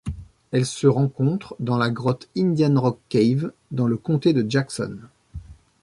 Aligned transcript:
Elle 0.51 0.65
se 0.65 0.87
rencontre 0.87 1.55
dans 1.59 1.77
la 1.77 1.91
grotte 1.91 2.27
Indian 2.35 2.73
Rock 2.81 2.97
Cave 3.09 3.51
dans 3.69 3.85
le 3.85 3.97
comté 3.97 4.33
de 4.33 4.43
Jackson. 4.49 4.97